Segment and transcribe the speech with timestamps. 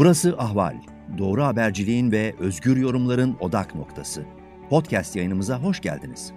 [0.00, 0.76] Burası Ahval.
[1.18, 4.24] Doğru haberciliğin ve özgür yorumların odak noktası.
[4.70, 6.32] Podcast yayınımıza hoş geldiniz.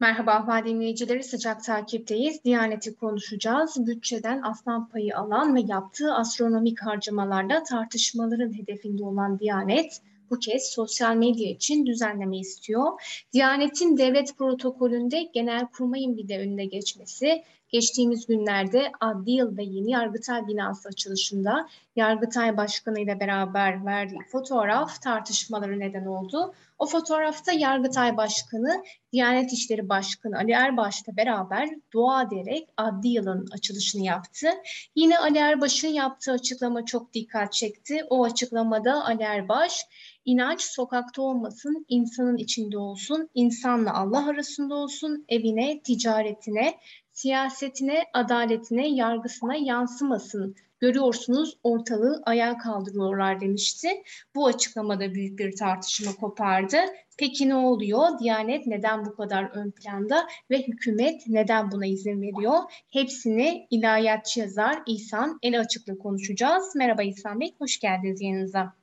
[0.00, 2.44] Merhaba Ahval dinleyicileri sıcak takipteyiz.
[2.44, 3.86] Diyaneti konuşacağız.
[3.86, 10.00] Bütçeden aslan payı alan ve yaptığı astronomik harcamalarla tartışmaların hedefinde olan Diyanet,
[10.30, 12.92] bu kez sosyal medya için düzenleme istiyor.
[13.32, 17.42] Diyanet'in devlet protokolünde genel kurmayın bir de önüne geçmesi,
[17.74, 25.02] geçtiğimiz günlerde adli yıl ve yeni Yargıtay binası açılışında Yargıtay Başkanı ile beraber verdiği fotoğraf
[25.02, 26.54] tartışmaları neden oldu.
[26.78, 34.04] O fotoğrafta Yargıtay Başkanı, Diyanet İşleri Başkanı Ali Erbaş'la beraber dua ederek adli yılın açılışını
[34.04, 34.48] yaptı.
[34.96, 38.04] Yine Ali Erbaş'ın yaptığı açıklama çok dikkat çekti.
[38.10, 39.86] O açıklamada Ali Erbaş,
[40.24, 46.74] inanç sokakta olmasın, insanın içinde olsun, insanla Allah arasında olsun, evine, ticaretine,
[47.14, 50.56] siyasetine, adaletine, yargısına yansımasın.
[50.80, 53.88] Görüyorsunuz ortalığı ayağa kaldırıyorlar demişti.
[54.34, 56.76] Bu açıklamada büyük bir tartışma kopardı.
[57.18, 58.18] Peki ne oluyor?
[58.18, 62.58] Diyanet neden bu kadar ön planda ve hükümet neden buna izin veriyor?
[62.92, 66.76] Hepsini ilahiyatçı yazar İhsan El Açık'la konuşacağız.
[66.76, 68.76] Merhaba İhsan Bey, hoş geldiniz yanınıza.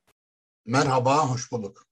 [0.65, 1.90] Merhaba, hoş bulduk.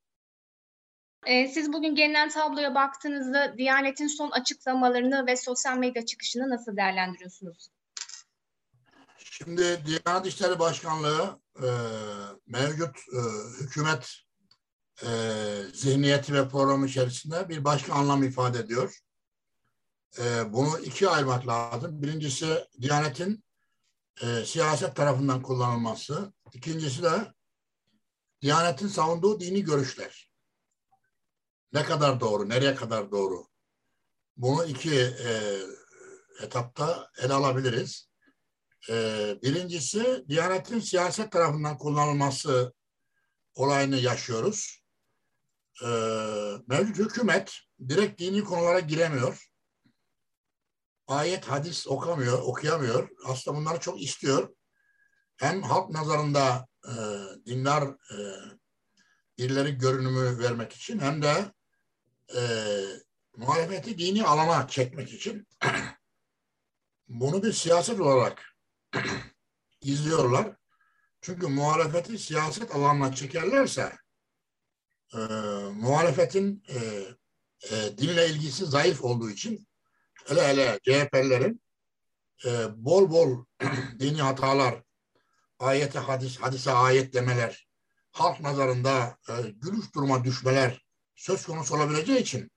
[1.25, 7.69] Ee, siz bugün gelinen tabloya baktığınızda Diyanet'in son açıklamalarını ve sosyal medya çıkışını nasıl değerlendiriyorsunuz?
[9.17, 11.69] Şimdi Diyanet İşleri Başkanlığı e,
[12.47, 13.19] mevcut e,
[13.63, 14.15] hükümet
[15.03, 15.09] e,
[15.73, 18.99] zihniyeti ve programı içerisinde bir başka anlam ifade ediyor.
[20.19, 22.01] E, bunu ikiye ayırmak lazım.
[22.01, 23.43] Birincisi Diyanet'in
[24.21, 26.33] e, siyaset tarafından kullanılması.
[26.53, 27.33] İkincisi de
[28.41, 30.28] Diyanet'in savunduğu dini görüşler.
[31.73, 33.47] Ne kadar doğru, nereye kadar doğru?
[34.37, 35.59] Bunu iki e,
[36.41, 38.09] etapta ele alabiliriz.
[38.89, 38.93] E,
[39.43, 42.73] birincisi Diyanet'in siyaset tarafından kullanılması
[43.55, 44.83] olayını yaşıyoruz.
[45.83, 45.87] E,
[46.67, 47.59] mevcut hükümet
[47.89, 49.49] direkt dini konulara giremiyor.
[51.07, 53.09] Ayet, hadis okamıyor, okuyamıyor.
[53.25, 54.55] Aslında bunları çok istiyor.
[55.37, 56.93] Hem halk nazarında e,
[57.45, 58.17] dinler e,
[59.37, 61.53] birileri görünümü vermek için hem de
[62.35, 62.41] e,
[63.37, 65.47] muhalefeti dini alana çekmek için
[67.07, 68.55] bunu bir siyaset olarak
[69.81, 70.55] izliyorlar.
[71.21, 73.97] Çünkü muhalefeti siyaset alanına çekerlerse
[75.13, 75.17] e,
[75.73, 76.77] muhalefetin e,
[77.71, 79.67] e, dinle ilgisi zayıf olduğu için
[80.25, 81.61] hele hele CHP'lerin
[82.45, 82.49] e,
[82.85, 83.45] bol bol
[83.99, 84.83] dini hatalar,
[85.59, 87.67] ayete hadis, hadise ayet demeler,
[88.11, 90.88] halk nazarında e, gülüş duruma düşmeler
[91.19, 92.51] söz konusu olabileceği için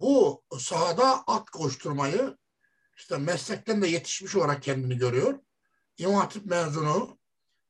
[0.00, 2.36] bu sahada at koşturmayı
[2.96, 5.38] işte meslekten de yetişmiş olarak kendini görüyor.
[5.98, 7.18] İmam Hatip mezunu,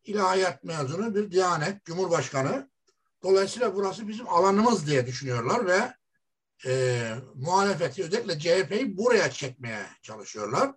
[0.04, 2.70] ilahiyat mezunu bir diyanet, cumhurbaşkanı.
[3.22, 5.94] Dolayısıyla burası bizim alanımız diye düşünüyorlar ve
[6.66, 10.74] e, muhalefeti özellikle CHP'yi buraya çekmeye çalışıyorlar.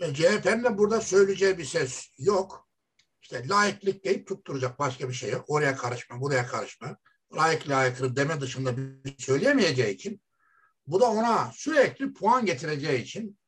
[0.00, 2.68] Ve CHP'nin de burada söyleyeceği bir ses yok.
[3.22, 5.44] İşte laiklik deyip tutturacak başka bir şey yok.
[5.48, 6.96] Oraya karışma, buraya karışma.
[7.34, 10.20] Layık layıkır deme dışında bir şey söyleyemeyeceği için
[10.86, 13.38] bu da ona sürekli puan getireceği için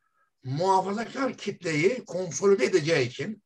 [0.45, 3.43] muhafazakar kitleyi konsolide edeceği için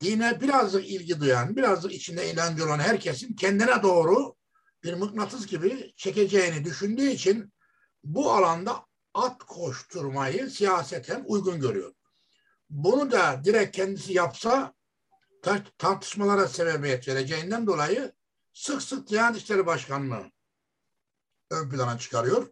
[0.00, 4.36] dine birazcık ilgi duyan, birazcık içinde inancı olan herkesin kendine doğru
[4.84, 7.52] bir mıknatıs gibi çekeceğini düşündüğü için
[8.04, 11.94] bu alanda at koşturmayı siyaseten uygun görüyor.
[12.70, 14.74] Bunu da direkt kendisi yapsa
[15.78, 18.12] tartışmalara sebebiyet vereceğinden dolayı
[18.58, 20.30] sık sık Diyanet İşleri Başkanlığı
[21.50, 22.50] ön plana çıkarıyor.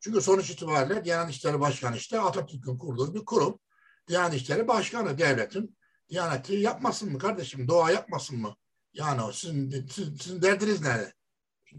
[0.00, 3.60] Çünkü sonuç itibariyle Diyanet İşleri Başkanı işte Atatürk'ün kurduğu bir kurum.
[4.08, 5.76] Diyanet İşleri Başkanı devletin
[6.08, 7.68] Diyaneti yapmasın mı kardeşim?
[7.68, 8.56] Doğa yapmasın mı?
[8.92, 11.12] Yani sizin, sizin, sizin derdiniz ne?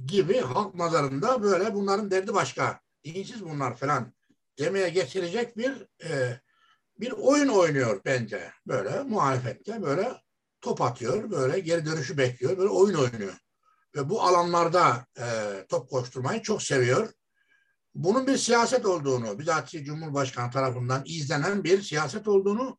[0.06, 2.80] Gibi halk nazarında böyle bunların derdi başka.
[3.04, 4.14] İyisiz bunlar falan
[4.60, 6.42] demeye getirecek bir e,
[7.00, 8.52] bir oyun oynuyor bence.
[8.68, 10.22] Böyle muhalefette böyle
[10.62, 13.34] top atıyor, böyle geri dönüşü bekliyor, böyle oyun oynuyor.
[13.96, 15.26] Ve bu alanlarda e,
[15.70, 17.10] top koşturmayı çok seviyor.
[17.96, 22.78] Bunun bir siyaset olduğunu, bizatihi Cumhurbaşkanı tarafından izlenen bir siyaset olduğunu,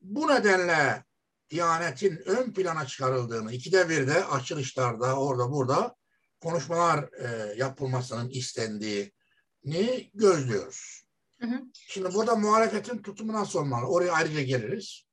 [0.00, 1.04] bu nedenle
[1.50, 5.94] Diyanet'in ön plana çıkarıldığını, ikide bir de açılışlarda, orada burada
[6.40, 11.06] konuşmalar e, yapılmasının istendiğini gözlüyoruz.
[11.40, 11.62] Hı hı.
[11.72, 13.86] Şimdi burada muhalefetin tutumu nasıl olmalı?
[13.86, 15.05] Oraya ayrıca geliriz.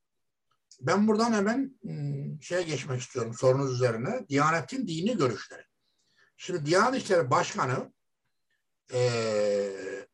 [0.83, 4.27] Ben buradan hemen ıı, şeye geçmek istiyorum sorunuz üzerine.
[4.29, 5.63] Diyanet'in dini görüşleri.
[6.37, 7.93] Şimdi Diyanet İşleri Başkanı
[8.93, 9.01] e,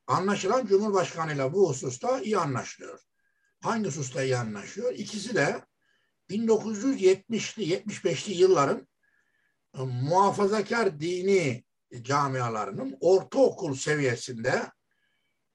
[0.08, 3.00] anlaşılan Cumhurbaşkanı ile bu hususta iyi anlaşılıyor.
[3.62, 4.94] hangi hususta iyi anlaşıyor?
[4.94, 5.62] İkisi de
[6.30, 8.88] 1970'li 75'li yılların
[9.78, 11.64] e, muhafazakar dini
[12.02, 14.72] camialarının ortaokul seviyesinde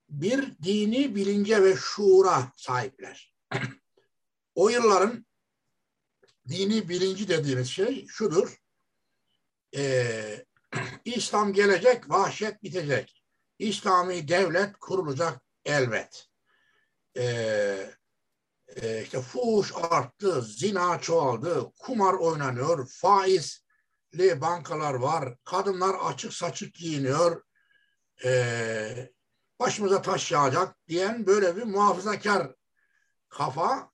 [0.09, 3.35] bir dini bilince ve şuura sahipler.
[4.55, 5.27] o yılların
[6.49, 8.56] dini bilinci dediğimiz şey şudur.
[9.77, 10.45] Ee,
[11.05, 13.25] İslam gelecek, vahşet bitecek.
[13.59, 16.27] İslami devlet kurulacak elbet.
[17.17, 17.95] Ee,
[18.69, 27.43] e, işte fuhuş arttı, zina çoğaldı, kumar oynanıyor, faizli bankalar var, kadınlar açık saçık giyiniyor,
[28.25, 29.12] e,
[29.61, 32.55] başımıza taş yağacak diyen böyle bir muhafazakar
[33.29, 33.94] kafa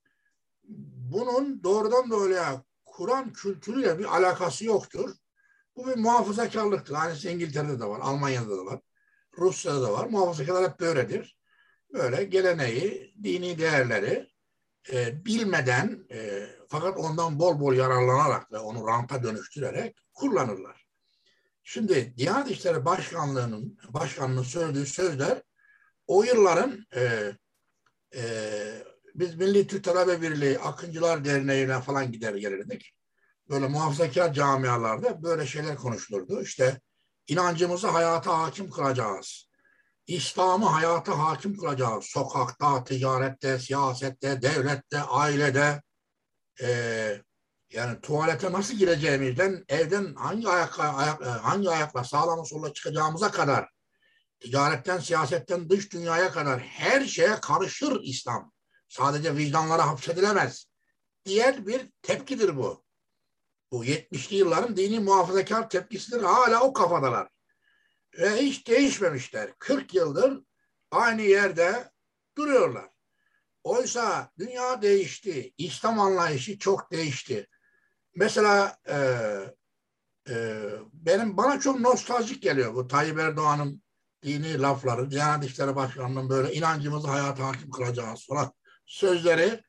[1.12, 5.11] bunun doğrudan doğruya Kur'an kültürüyle bir alakası yoktur.
[5.77, 6.95] Bu bir muhafazakarlıktır.
[6.95, 8.81] Aynısı İngiltere'de de var, Almanya'da da var,
[9.39, 10.07] Rusya'da da var.
[10.07, 11.37] Muhafazakarlar hep böyledir.
[11.93, 14.31] Böyle geleneği, dini değerleri
[14.93, 20.87] e, bilmeden e, fakat ondan bol bol yararlanarak ve onu ranta dönüştürerek kullanırlar.
[21.62, 25.43] Şimdi Diyanet İşleri Başkanlığı'nın başkanının söylediği sözler
[26.07, 27.33] o yılların e,
[28.15, 28.23] e,
[29.21, 32.95] biz Milli Türk Talebe Birliği Akıncılar Derneği'ne falan gider gelirdik.
[33.49, 36.43] Böyle muhafazakar camialarda böyle şeyler konuşulurdu.
[36.43, 36.81] İşte
[37.27, 39.49] inancımızı hayata hakim kılacağız.
[40.07, 42.05] İslam'ı hayata hakim kılacağız.
[42.05, 45.83] Sokakta, ticarette, siyasette, devlette, ailede.
[46.63, 47.23] Ee,
[47.71, 53.69] yani tuvalete nasıl gireceğimizden, evden hangi ayakla, ayak, hangi ayakla sağlam sola çıkacağımıza kadar,
[54.41, 58.53] ticaretten, siyasetten dış dünyaya kadar her şeye karışır İslam.
[58.91, 60.67] Sadece vicdanlara hapsedilemez.
[61.25, 62.85] Diğer bir tepkidir bu.
[63.73, 66.23] Bu 70'li yılların dini muhafazakar tepkisidir.
[66.23, 67.29] Hala o kafadalar.
[68.19, 69.53] Ve hiç değişmemişler.
[69.59, 70.41] 40 yıldır
[70.91, 71.91] aynı yerde
[72.37, 72.89] duruyorlar.
[73.65, 75.55] Oysa dünya değişti.
[75.59, 77.47] İslam anlayışı çok değişti.
[78.15, 78.97] Mesela e,
[80.29, 80.63] e,
[80.93, 83.83] benim bana çok nostaljik geliyor bu Tayyip Erdoğan'ın
[84.23, 88.53] dini lafları, Diyanet İşleri Başkanı'nın böyle inancımızı hayata hakim kılacağız falan
[88.91, 89.63] sözleri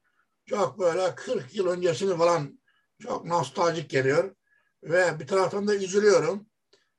[0.46, 2.62] çok böyle 40 yıl öncesini falan
[3.02, 4.36] çok nostaljik geliyor.
[4.84, 6.46] Ve bir taraftan da üzülüyorum.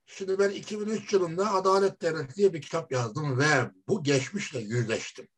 [0.07, 5.29] Şimdi ben 2003 yılında Adalet Devleti diye bir kitap yazdım ve bu geçmişle yüzleştim.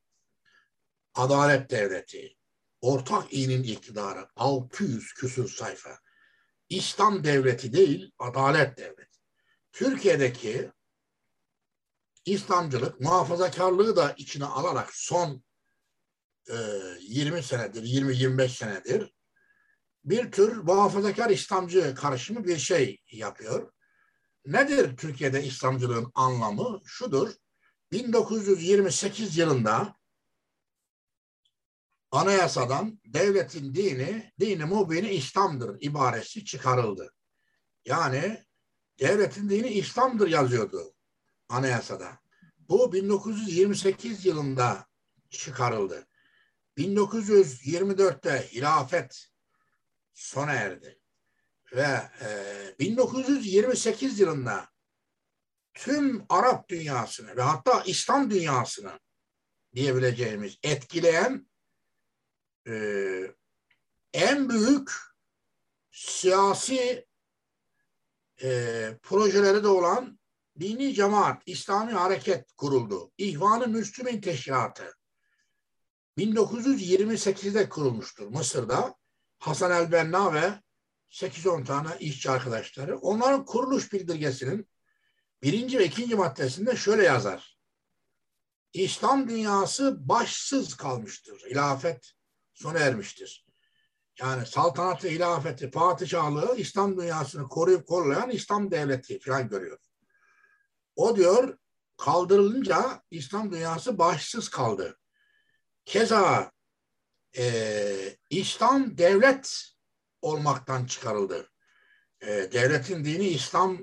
[1.14, 2.36] Adalet Devleti,
[2.80, 5.98] ortak iyinin iktidarı, 600 küsur sayfa.
[6.68, 9.18] İslam devleti değil, adalet devleti.
[9.72, 10.70] Türkiye'deki
[12.24, 15.44] İslamcılık muhafazakarlığı da içine alarak son
[16.50, 16.56] e,
[17.00, 19.14] 20 senedir, 20-25 senedir
[20.04, 23.72] bir tür muhafazakar İslamcı karışımı bir şey yapıyor.
[24.46, 26.80] Nedir Türkiye'de İslamcılığın anlamı?
[26.84, 27.32] Şudur.
[27.92, 29.96] 1928 yılında
[32.10, 37.14] anayasadan devletin dini, dini mubini İslam'dır ibaresi çıkarıldı.
[37.84, 38.44] Yani
[39.00, 40.94] devletin dini İslam'dır yazıyordu
[41.48, 42.18] anayasada.
[42.58, 44.86] Bu 1928 yılında
[45.30, 46.06] çıkarıldı.
[46.78, 49.28] 1924'te hilafet
[50.14, 51.00] sona erdi.
[51.72, 54.68] Ve e, 1928 yılında
[55.74, 59.00] tüm Arap dünyasını ve hatta İslam dünyasını
[59.74, 61.48] diyebileceğimiz etkileyen
[62.68, 62.74] e,
[64.12, 64.90] en büyük
[65.90, 67.06] siyasi
[68.42, 68.48] e,
[69.02, 70.18] projeleri de olan
[70.60, 73.12] dini cemaat, İslami hareket kuruldu.
[73.18, 74.94] İhvan-ı Müslümin Teşkilatı
[76.18, 78.94] 1928'de kurulmuştur Mısır'da.
[79.38, 80.52] Hasan el-Benna ve
[81.10, 82.98] 8-10 tane işçi arkadaşları.
[82.98, 84.68] Onların kuruluş bildirgesinin
[85.42, 87.58] birinci ve ikinci maddesinde şöyle yazar.
[88.72, 91.42] İslam dünyası başsız kalmıştır.
[91.50, 92.12] Hilafet
[92.54, 93.46] sona ermiştir.
[94.20, 99.78] Yani saltanatı, hilafeti, padişahlığı İslam dünyasını koruyup kollayan İslam devleti falan görüyor.
[100.96, 101.58] O diyor
[101.96, 104.98] kaldırılınca İslam dünyası başsız kaldı.
[105.84, 106.52] Keza
[107.36, 109.74] e, İslam devlet
[110.22, 111.50] olmaktan çıkarıldı.
[112.20, 113.78] E, devletin dini İslam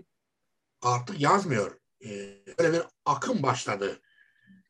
[0.81, 1.79] artık yazmıyor.
[2.05, 2.10] E,
[2.60, 4.01] böyle bir akım başladı.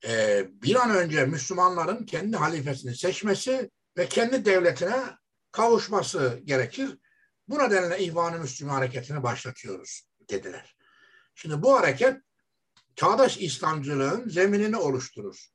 [0.07, 5.03] E, bir an önce Müslümanların kendi halifesini seçmesi ve kendi devletine
[5.51, 6.97] kavuşması gerekir.
[7.47, 10.75] Bu nedenle İhvan-ı Müslüman hareketini başlatıyoruz dediler.
[11.35, 12.17] Şimdi bu hareket
[12.95, 15.47] çağdaş İslamcılığın zeminini oluşturur.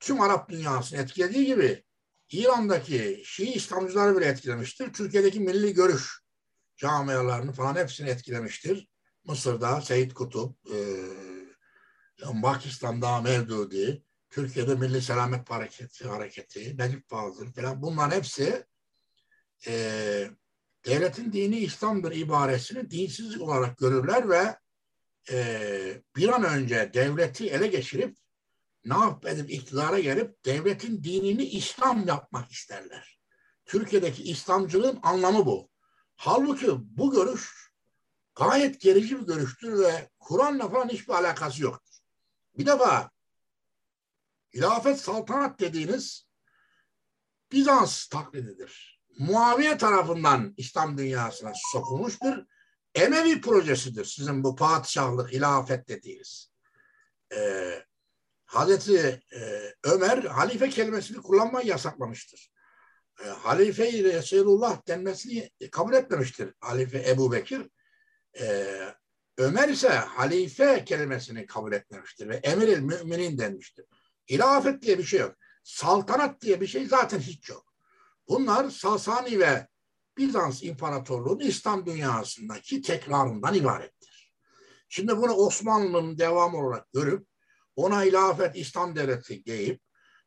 [0.00, 1.84] Tüm Arap dünyasını etkilediği gibi
[2.30, 4.92] İran'daki Şii İslamcıları bile etkilemiştir.
[4.92, 6.20] Türkiye'deki milli görüş
[6.76, 8.88] camialarını falan hepsini etkilemiştir.
[9.24, 10.78] Mısır'da Seyyid Kutup, e,
[12.42, 18.64] Pakistan'da Mevdudi, Türkiye'de Milli Selamet Hareketi, hareketi Necip Fazıl falan bunların hepsi
[19.66, 19.72] e,
[20.86, 24.56] devletin dini İslam'dır ibaresini dinsizlik olarak görürler ve
[25.30, 28.16] e, bir an önce devleti ele geçirip
[28.88, 33.18] ne yapıp edip iktidara gelip devletin dinini İslam yapmak isterler.
[33.64, 35.70] Türkiye'deki İslamcılığın anlamı bu.
[36.16, 37.72] Halbuki bu görüş
[38.34, 41.94] gayet gerici bir görüştür ve Kur'an'la falan hiçbir alakası yoktur.
[42.58, 43.10] Bir defa
[44.54, 46.26] hilafet saltanat dediğiniz
[47.52, 49.02] Bizans taklididir.
[49.18, 52.46] Muaviye tarafından İslam dünyasına sokulmuş bir
[52.94, 56.50] Emevi projesidir sizin bu padişahlık, hilafet dediğiniz.
[57.32, 57.84] Ee,
[58.46, 62.50] Hazreti e, Ömer halife kelimesini kullanmayı yasaklamıştır.
[63.24, 67.70] E, halife-i Resulullah denmesini kabul etmemiştir Halife Ebu Bekir.
[68.40, 68.66] E,
[69.38, 73.84] Ömer ise halife kelimesini kabul etmemiştir ve emiril müminin denmiştir.
[74.30, 75.34] Hilafet diye bir şey yok.
[75.62, 77.74] Saltanat diye bir şey zaten hiç yok.
[78.28, 79.66] Bunlar Sasani ve
[80.18, 84.32] Bizans İmparatorluğu'nun İslam dünyasındaki tekrarından ibarettir.
[84.88, 87.26] Şimdi bunu Osmanlı'nın devamı olarak görüp
[87.76, 89.80] ona ilafet İslam devleti deyip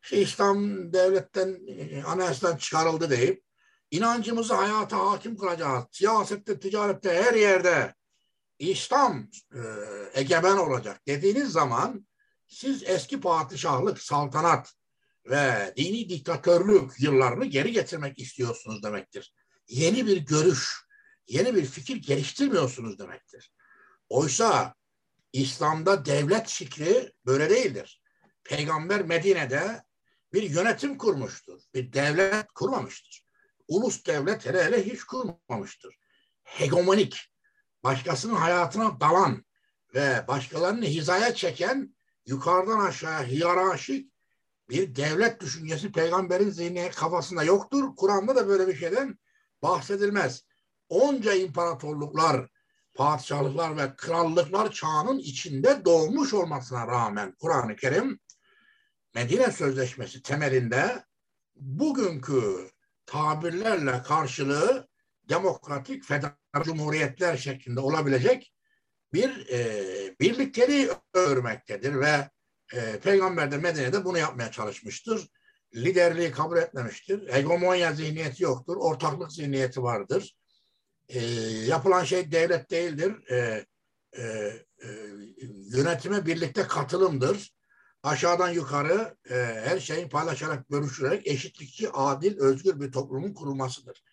[0.04, 3.44] işte İslam devletten e, anayasadan çıkarıldı deyip
[3.92, 5.84] inancımızı hayata hakim kılacağız.
[5.92, 7.94] Siyasette, ticarette, her yerde
[8.60, 9.60] İslam e,
[10.14, 12.08] egemen olacak dediğiniz zaman
[12.48, 14.74] siz eski padişahlık, saltanat
[15.30, 19.34] ve dini diktatörlük yıllarını geri getirmek istiyorsunuz demektir.
[19.68, 20.86] Yeni bir görüş,
[21.28, 23.52] yeni bir fikir geliştirmiyorsunuz demektir.
[24.10, 24.76] Oysa
[25.34, 28.02] İslam'da devlet fikri böyle değildir.
[28.44, 29.84] Peygamber Medine'de
[30.34, 31.62] bir yönetim kurmuştur.
[31.74, 33.26] Bir devlet kurmamıştır.
[33.68, 35.96] Ulus devlet hele hele hiç kurmamıştır.
[36.44, 37.32] Hegemonik,
[37.84, 39.46] başkasının hayatına dalan
[39.96, 41.96] ve başkalarını hizaya çeken
[42.26, 44.12] yukarıdan aşağıya hiyerarşik
[44.70, 47.96] bir devlet düşüncesi peygamberin zihni kafasında yoktur.
[47.98, 49.20] Kur'an'da da böyle bir şeyden
[49.62, 50.44] bahsedilmez.
[50.90, 52.50] Onca imparatorluklar,
[52.94, 58.20] padişahlıklar ve krallıklar çağının içinde doğmuş olmasına rağmen Kur'an-ı Kerim
[59.16, 61.04] Medine Sözleşmesi temelinde
[61.56, 62.70] bugünkü
[63.06, 64.88] tabirlerle karşılığı
[65.30, 68.54] demokratik federal cumhuriyetler şeklinde olabilecek
[69.14, 69.60] bir e,
[70.20, 72.30] birlikteliği örmektedir ve
[72.74, 75.28] e, Peygamber de Medine'de bunu yapmaya çalışmıştır.
[75.76, 77.34] Liderliği kabul etmemiştir.
[77.34, 78.78] Hegemonya zihniyeti yoktur.
[78.78, 80.36] Ortaklık zihniyeti vardır
[81.10, 81.20] e,
[81.68, 83.32] yapılan şey devlet değildir.
[83.32, 83.66] E,
[84.18, 84.88] e, e,
[85.72, 87.54] yönetime birlikte katılımdır.
[88.04, 94.04] Aşağıdan yukarı e, her şeyin paylaşarak, görüşülerek eşitlikçi, adil, özgür bir toplumun kurulmasıdır.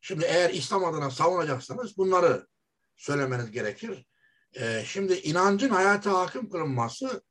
[0.00, 2.46] Şimdi eğer İslam adına savunacaksanız bunları
[2.96, 4.06] söylemeniz gerekir.
[4.54, 7.22] E, şimdi inancın hayata hakim kılınması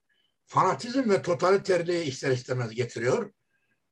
[0.45, 3.31] fanatizm ve totaliterliği ister istemez getiriyor.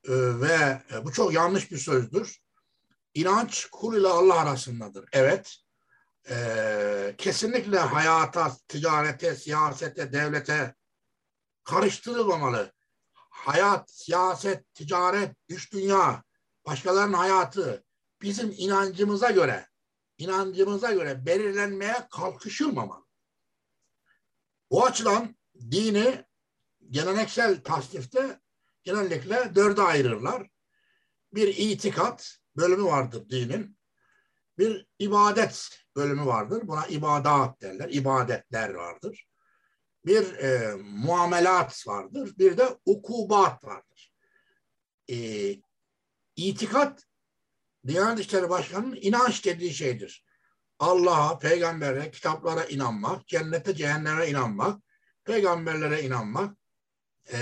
[0.04, 0.12] E,
[0.42, 2.43] ve bu çok yanlış bir sözdür
[3.14, 5.10] inanç kul ile Allah arasındadır.
[5.12, 5.58] Evet.
[6.30, 10.76] Ee, kesinlikle hayata, ticarete, siyasete, devlete
[11.64, 12.74] karıştırılmamalı.
[13.30, 16.24] Hayat, siyaset, ticaret, üç dünya,
[16.66, 17.84] başkalarının hayatı
[18.22, 19.68] bizim inancımıza göre,
[20.18, 23.06] inancımıza göre belirlenmeye kalkışılmamalı.
[24.72, 25.36] Bu açıdan
[25.72, 26.26] dini
[26.90, 28.40] geleneksel tasnifte
[28.84, 30.50] genellikle dörde ayırırlar.
[31.34, 33.78] Bir itikat, bölümü vardır dinin.
[34.58, 36.68] Bir ibadet bölümü vardır.
[36.68, 37.90] Buna ibadat derler.
[37.90, 39.28] İbadetler vardır.
[40.06, 42.34] Bir e, muamelat vardır.
[42.38, 44.14] Bir de ukubat vardır.
[45.10, 45.18] E,
[46.36, 47.04] itikat
[47.88, 50.26] Diyanet İşleri Başkanı'nın inanç dediği şeydir.
[50.80, 54.82] Allah'a, peygambere, kitaplara inanmak, cennete, cehenneme inanmak,
[55.24, 56.58] peygamberlere inanmak,
[57.34, 57.40] e,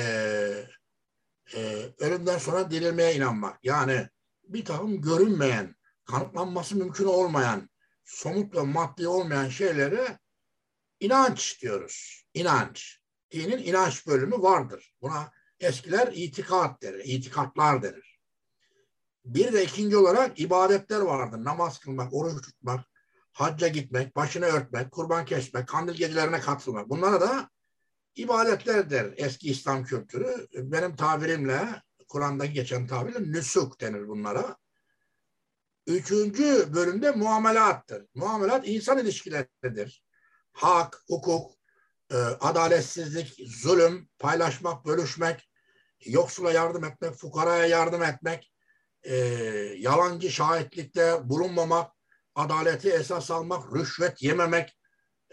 [1.56, 3.60] e, ölümden sonra dirilmeye inanmak.
[3.64, 4.10] Yani
[4.54, 7.70] bir takım görünmeyen, kanıtlanması mümkün olmayan,
[8.04, 10.20] somut ve maddi olmayan şeylere
[11.00, 12.26] inanç diyoruz.
[12.34, 13.00] İnanç.
[13.32, 14.94] Dinin inanç bölümü vardır.
[15.02, 18.20] Buna eskiler itikat der, itikatlar denir.
[19.26, 21.44] Bir de ikinci olarak ibadetler vardır.
[21.44, 22.86] Namaz kılmak, oruç tutmak,
[23.32, 26.90] hacca gitmek, başını örtmek, kurban kesmek, kandil gecelerine katılmak.
[26.90, 27.50] Bunlara da
[28.16, 30.48] ibadetler der eski İslam kültürü.
[30.54, 31.82] Benim tabirimle
[32.12, 34.58] Kur'an'da geçen tabirle nüsuk denir bunlara.
[35.88, 38.06] Üçüncü bölümde muamelattır.
[38.16, 40.04] Muamelat insan ilişkileridir.
[40.52, 41.52] Hak, hukuk,
[42.12, 45.50] e, adaletsizlik, zulüm, paylaşmak, bölüşmek,
[46.06, 48.54] yoksula yardım etmek, fukaraya yardım etmek,
[49.04, 49.16] e,
[49.78, 51.92] yalancı şahitlikte bulunmamak,
[52.36, 54.78] adaleti esas almak, rüşvet yememek,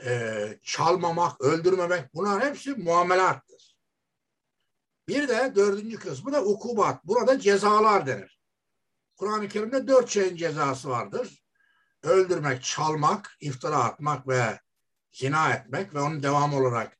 [0.04, 3.57] e, çalmamak, öldürmemek bunlar hepsi muamelattır.
[5.08, 7.04] Bir de dördüncü kısmı da ukubat.
[7.04, 8.40] Burada cezalar denir.
[9.16, 11.44] Kur'an-ı Kerim'de dört şeyin cezası vardır.
[12.02, 14.60] Öldürmek, çalmak, iftira atmak ve
[15.12, 16.98] zina etmek ve onun devam olarak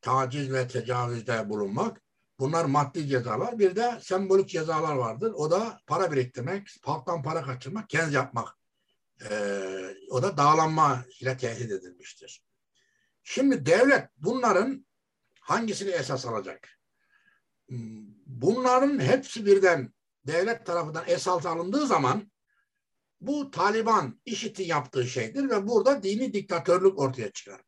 [0.00, 2.02] taciz ve tecavüzde bulunmak.
[2.38, 3.58] Bunlar maddi cezalar.
[3.58, 5.32] Bir de sembolik cezalar vardır.
[5.36, 8.48] O da para biriktirmek, halktan para kaçırmak, kenz yapmak.
[9.30, 12.42] Ee, o da dağlanma ile tehdit edilmiştir.
[13.22, 14.86] Şimdi devlet bunların
[15.40, 16.68] hangisini esas alacak?
[18.26, 19.92] Bunların hepsi birden
[20.26, 22.32] devlet tarafından esas alındığı zaman
[23.20, 27.60] bu Taliban işitin yaptığı şeydir ve burada dini diktatörlük ortaya çıkar.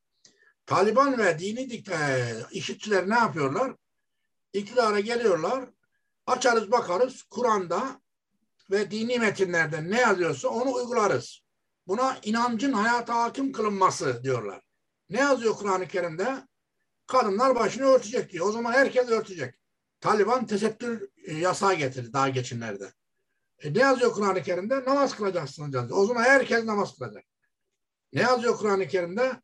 [0.67, 2.19] Taliban ve dini dikta
[2.51, 3.75] işitçiler ne yapıyorlar?
[4.53, 5.71] İktidara geliyorlar.
[6.27, 8.01] Açarız bakarız Kur'an'da
[8.71, 11.41] ve dini metinlerde ne yazıyorsa onu uygularız.
[11.87, 14.63] Buna inancın hayata hakim kılınması diyorlar.
[15.11, 16.47] Ne yazıyor Kur'an-ı Kerim'de?
[17.07, 18.47] Kadınlar başını örtecek diyor.
[18.47, 19.55] O zaman herkes örtecek.
[20.07, 22.93] Taliban tesettür e, yasağı getirdi daha geçenlerde.
[23.59, 24.85] E ne yazıyor Kur'an-ı Kerim'de?
[24.85, 25.99] Namaz kılacaksınız yazıyor.
[25.99, 27.25] O zaman herkes namaz kılacak.
[28.13, 29.43] Ne yazıyor Kur'an-ı Kerim'de?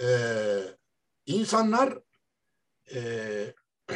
[0.00, 0.62] Ee,
[1.26, 1.98] insanlar
[2.94, 3.54] e,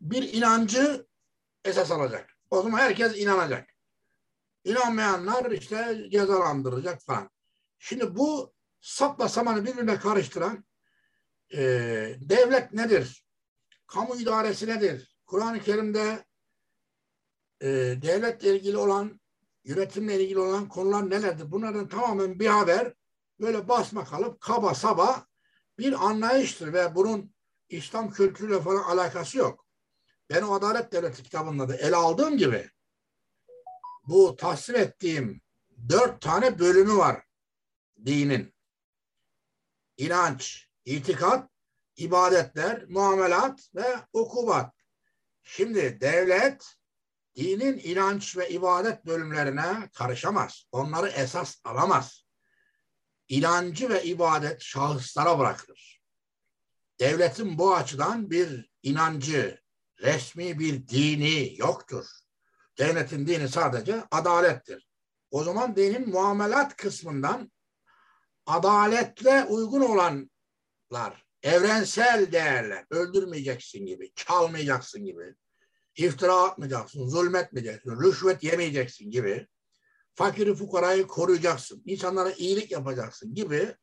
[0.00, 1.06] bir inancı
[1.64, 2.30] esas alacak.
[2.50, 3.70] O zaman herkes inanacak.
[4.64, 7.30] İnanmayanlar işte cezalandıracak falan.
[7.78, 10.64] Şimdi bu sapla samanı birbirine karıştıran
[11.54, 11.60] e,
[12.20, 13.24] devlet nedir?
[13.86, 15.16] Kamu idaresi nedir?
[15.26, 16.24] Kur'an-ı Kerim'de
[17.60, 17.68] e,
[18.02, 19.20] devletle ilgili olan,
[19.64, 21.50] yönetimle ilgili olan konular nelerdir?
[21.50, 22.94] Bunlardan tamamen bir haber
[23.40, 25.26] böyle basma kalıp kaba saba
[25.78, 27.34] bir anlayıştır ve bunun
[27.68, 29.66] İslam kültürüyle falan alakası yok.
[30.30, 32.70] Ben o Adalet Devleti kitabında da ele aldığım gibi
[34.04, 35.40] bu tasvir ettiğim
[35.88, 37.22] dört tane bölümü var
[38.06, 38.54] dinin.
[39.96, 41.50] İnanç, itikat,
[41.96, 44.74] ibadetler, muamelat ve ukubat.
[45.42, 46.76] Şimdi devlet
[47.36, 50.64] dinin inanç ve ibadet bölümlerine karışamaz.
[50.72, 52.24] Onları esas alamaz.
[53.28, 56.00] İnancı ve ibadet şahıslara bırakılır.
[57.00, 59.60] Devletin bu açıdan bir inancı,
[60.02, 62.06] resmi bir dini yoktur.
[62.78, 64.88] Devletin dini sadece adalettir.
[65.30, 67.52] O zaman dinin muamelat kısmından
[68.46, 69.80] adaletle uygun
[70.90, 75.34] olanlar, evrensel değerler, öldürmeyeceksin gibi, çalmayacaksın gibi,
[75.96, 79.46] iftira atmayacaksın, zulmetmeyeceksin, rüşvet yemeyeceksin gibi,
[80.14, 83.74] fakiri fukarayı koruyacaksın, insanlara iyilik yapacaksın gibi.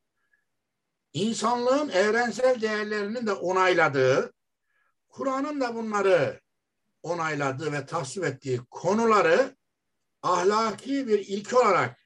[1.14, 4.34] İnsanlığın evrensel değerlerinin de onayladığı,
[5.10, 6.42] Kur'an'ın da bunları
[7.04, 9.56] onayladığı ve tasvip ettiği konuları
[10.22, 12.00] ahlaki bir ilke olarak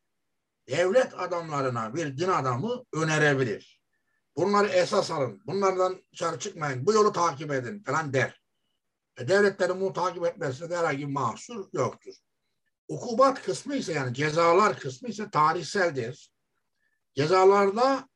[0.70, 3.81] devlet adamlarına bir din adamı önerebilir.
[4.38, 5.42] Bunları esas alın.
[5.46, 6.86] Bunlardan dışarı çıkmayın.
[6.86, 8.42] Bu yolu takip edin falan der.
[9.18, 12.14] E, devletlerin bunu takip etmesinde herhangi bir mahsur yoktur.
[12.88, 16.32] Ukubat kısmı ise yani cezalar kısmı ise tarihseldir.
[17.16, 18.10] Cezalarda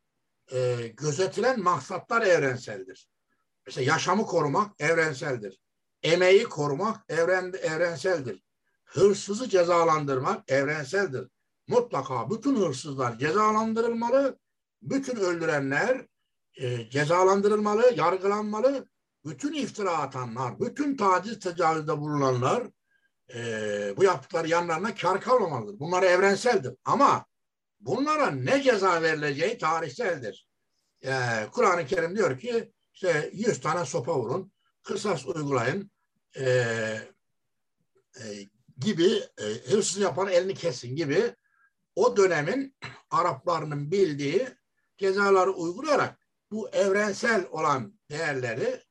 [0.52, 3.10] e, gözetilen maksatlar evrenseldir.
[3.66, 5.62] Mesela yaşamı korumak evrenseldir.
[6.04, 8.44] Emeği korumak evren, evrenseldir.
[8.86, 11.28] Hırsızı cezalandırmak evrenseldir.
[11.68, 14.40] Mutlaka bütün hırsızlar cezalandırılmalı,
[14.90, 16.06] bütün öldürenler
[16.56, 18.88] e, cezalandırılmalı, yargılanmalı,
[19.26, 22.68] bütün iftira atanlar, bütün taciz tecavüzde bulunanlar
[23.36, 25.80] e, bu yaptıkları yanlarına kar kalmamalıdır.
[25.80, 26.74] Bunlar evrenseldir.
[26.86, 27.26] Ama
[27.80, 30.48] bunlara ne ceza verileceği tarihseldir.
[31.06, 31.14] E,
[31.52, 34.52] Kur'an-ı Kerim diyor ki işte 100 tane sopa vurun,
[34.84, 35.92] kısas uygulayın
[36.38, 36.46] e,
[38.20, 38.24] e,
[38.78, 41.36] gibi e, hırsız yapan elini kesin gibi
[41.96, 42.76] o dönemin
[43.10, 44.48] Araplarının bildiği
[44.98, 46.20] cezaları uygulayarak
[46.52, 48.84] bu evrensel olan değerleri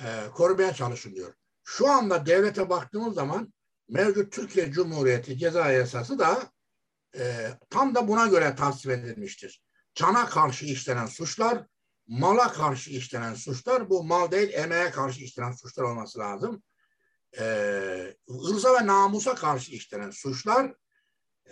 [0.00, 1.34] e, korumaya çalışılıyor.
[1.64, 3.52] Şu anda devlete baktığımız zaman
[3.88, 6.52] mevcut Türkiye Cumhuriyeti ceza yasası da
[7.16, 9.62] e, tam da buna göre tasvip edilmiştir.
[9.94, 11.66] Cana karşı işlenen suçlar,
[12.06, 16.62] mala karşı işlenen suçlar, bu mal değil emeğe karşı işlenen suçlar olması lazım.
[17.38, 17.44] E,
[18.30, 20.74] ırza ve namusa karşı işlenen suçlar,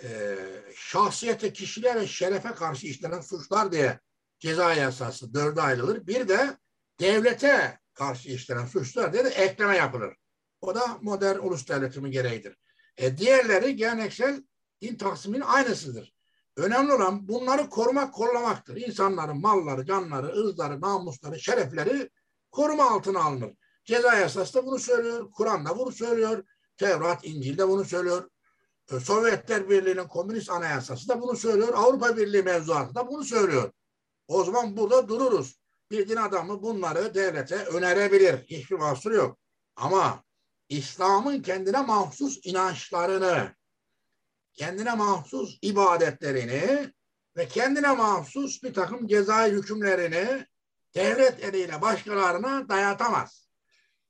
[0.03, 0.37] e,
[0.75, 4.01] şahsiyete, kişiliğe ve şerefe karşı işlenen suçlar diye
[4.39, 6.07] ceza yasası dörde ayrılır.
[6.07, 6.57] Bir de
[7.01, 10.15] devlete karşı işlenen suçlar diye de ekleme yapılır.
[10.61, 12.57] O da modern ulus devletinin gereğidir.
[12.97, 14.43] E, diğerleri geleneksel
[14.83, 16.17] din taksiminin aynısıdır.
[16.57, 18.77] Önemli olan bunları korumak, kollamaktır.
[18.77, 22.11] İnsanların malları, canları, ırzları, namusları, şerefleri
[22.51, 23.53] koruma altına alınır.
[23.85, 26.45] Ceza yasası da bunu söylüyor, Kur'an da bunu söylüyor,
[26.77, 28.31] Tevrat, İncil de bunu söylüyor.
[28.93, 33.73] E, Sovyetler Birliği'nin komünist anayasası da bunu söylüyor, Avrupa Birliği mevzuatı da bunu söylüyor.
[34.29, 35.61] O zaman burada dururuz.
[35.91, 38.47] bir din adamı bunları devlete önerebilir.
[38.47, 39.39] Hiçbir mahsur yok.
[39.77, 40.25] Ama
[40.69, 43.55] İslam'ın kendine mahsus inançlarını,
[44.53, 46.93] kendine mahsus ibadetlerini
[47.37, 50.47] ve kendine mahsus bir takım cezai hükümlerini
[50.95, 53.46] devlet eliyle başkalarına dayatamaz.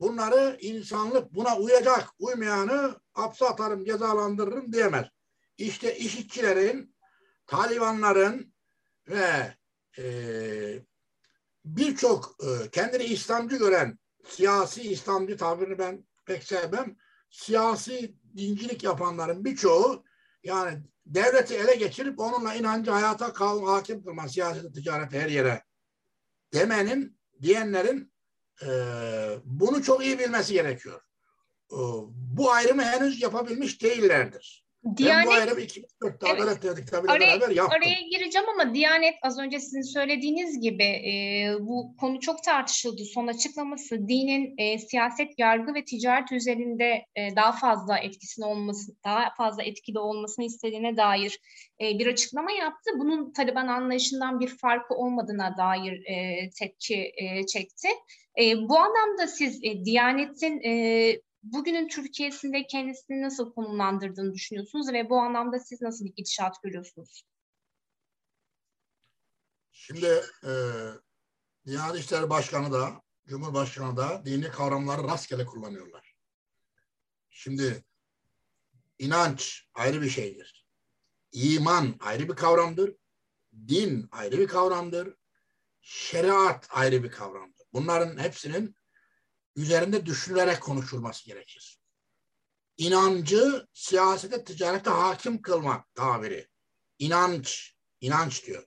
[0.00, 5.06] Bunları insanlık buna uyacak, uymayanı hapse atarım, cezalandırırım diyemez.
[5.58, 6.96] İşte işitçilerin,
[7.46, 8.54] Talibanların
[9.08, 9.54] ve
[9.98, 10.04] e,
[11.64, 16.96] birçok e, kendini İslamcı gören siyasi İslamcı tabirini ben pek sevmem.
[17.30, 20.04] Siyasi dincilik yapanların birçoğu
[20.44, 25.62] yani devleti ele geçirip onunla inancı hayata kal, hakim kılma, siyaseti, ticareti her yere
[26.54, 28.12] demenin, diyenlerin
[29.44, 31.00] bunu çok iyi bilmesi gerekiyor.
[31.72, 31.78] E,
[32.12, 34.65] bu ayrımı henüz yapabilmiş değillerdir.
[34.96, 36.40] Diyanet, ben bu ayrımı 2004'te evet.
[36.40, 37.78] Adalet araya, beraber yaptım.
[37.80, 43.04] Araya gireceğim ama Diyanet az önce sizin söylediğiniz gibi e, bu konu çok tartışıldı.
[43.04, 49.34] Son açıklaması dinin e, siyaset, yargı ve ticaret üzerinde e, daha fazla etkisinin olması, daha
[49.36, 51.40] fazla etkili olmasını istediğine dair
[51.80, 52.90] e, bir açıklama yaptı.
[52.98, 57.88] Bunun Taliban anlayışından bir farkı olmadığına dair e, tepki e, çekti.
[58.40, 60.72] E, bu anlamda siz e, Diyanet'in e,
[61.52, 67.22] bugünün Türkiye'sinde kendisini nasıl konumlandırdığını düşünüyorsunuz ve bu anlamda siz nasıl bir gidişat görüyorsunuz?
[69.72, 70.52] Şimdi e,
[71.66, 76.16] Diyanet İşleri Başkanı da Cumhurbaşkanı da dini kavramları rastgele kullanıyorlar.
[77.30, 77.84] Şimdi
[78.98, 80.66] inanç ayrı bir şeydir.
[81.32, 82.94] İman ayrı bir kavramdır.
[83.68, 85.14] Din ayrı bir kavramdır.
[85.80, 87.66] Şeriat ayrı bir kavramdır.
[87.72, 88.76] Bunların hepsinin
[89.56, 91.78] üzerinde düşünülerek konuşulması gerekir.
[92.76, 96.48] İnancı siyasete, ticarete hakim kılmak tabiri.
[96.98, 98.66] İnanç, inanç diyor.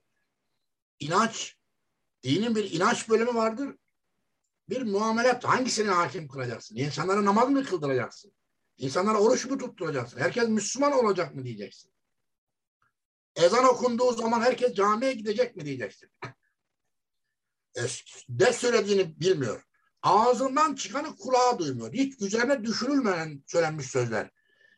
[0.99, 1.57] İnanç,
[2.23, 3.75] dinin bir inanç bölümü vardır.
[4.69, 6.75] Bir muamelat, hangisini hakim kılacaksın?
[6.75, 8.33] İnsanlara namaz mı kıldıracaksın?
[8.77, 10.19] İnsanlara oruç mu tutturacaksın?
[10.19, 11.91] Herkes Müslüman olacak mı diyeceksin?
[13.35, 16.11] Ezan okunduğu zaman herkes camiye gidecek mi diyeceksin?
[18.29, 19.68] Ne söylediğini bilmiyor
[20.03, 21.93] ağzından çıkanı kulağa duymuyor.
[21.93, 24.29] Hiç üzerine düşünülmeyen söylenmiş sözler.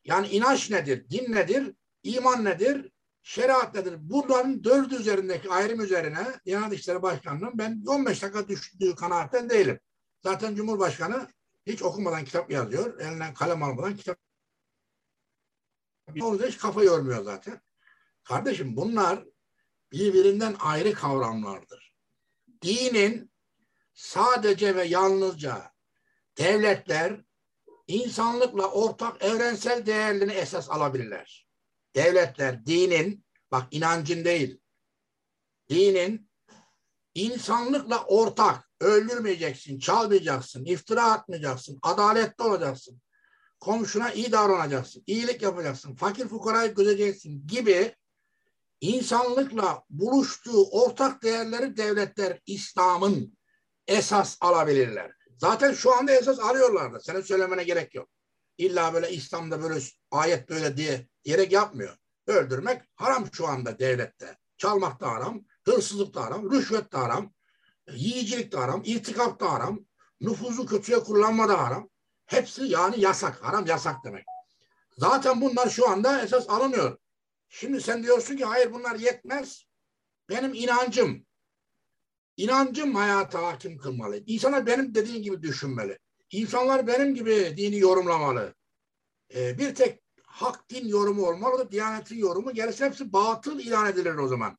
[0.06, 2.92] Yani inanç nedir, din nedir, iman nedir,
[3.24, 3.98] şeriat nedir?
[4.00, 9.80] Bunların dördü üzerindeki ayrım üzerine Diyanet İşleri Başkanı'nın ben 15 dakika düştüğü kanaatten değilim.
[10.24, 11.28] Zaten Cumhurbaşkanı
[11.66, 13.00] hiç okumadan kitap yazıyor.
[13.00, 14.18] Elinden kalem almadan kitap
[16.22, 17.62] Orada hiç kafa yormuyor zaten.
[18.24, 19.26] Kardeşim bunlar
[19.92, 21.96] birbirinden ayrı kavramlardır.
[22.62, 23.31] Dinin
[24.02, 25.72] sadece ve yalnızca
[26.38, 27.22] devletler
[27.88, 31.48] insanlıkla ortak evrensel değerlerini esas alabilirler.
[31.96, 34.60] Devletler dinin, bak inancın değil,
[35.70, 36.30] dinin
[37.16, 43.02] insanlıkla ortak, öldürmeyeceksin, çalmayacaksın, iftira atmayacaksın, adaletli olacaksın,
[43.60, 47.96] komşuna iyi davranacaksın, iyilik yapacaksın, fakir fukarayı gözeceksin gibi
[48.82, 53.41] insanlıkla buluştuğu ortak değerleri devletler İslam'ın
[53.88, 55.12] esas alabilirler.
[55.38, 57.00] Zaten şu anda esas alıyorlar da.
[57.00, 58.10] Senin söylemene gerek yok.
[58.58, 59.80] İlla böyle İslam'da böyle
[60.12, 61.98] ayet böyle diye gerek yapmıyor.
[62.28, 64.38] Öldürmek haram şu anda devlette.
[64.58, 67.34] Çalmak da haram, hırsızlık da haram, rüşvet de haram,
[67.92, 69.80] yiyicilik de haram, irtikap da haram,
[70.22, 71.90] nüfuzu kötüye kullanma da haram.
[72.26, 73.44] Hepsi yani yasak.
[73.44, 74.26] Haram yasak demek.
[74.98, 76.98] Zaten bunlar şu anda esas alınıyor.
[77.50, 79.66] Şimdi sen diyorsun ki hayır bunlar yetmez.
[80.30, 81.26] Benim inancım,
[82.42, 84.18] İnancım hayata hakim kılmalı.
[84.26, 86.00] İnsanlar benim dediğim gibi düşünmeli.
[86.32, 88.54] İnsanlar benim gibi dini yorumlamalı.
[89.36, 92.54] Ee, bir tek hak din yorumu olmalı, diyanetin yorumu.
[92.54, 94.58] Gerisi hepsi batıl ilan edilir o zaman.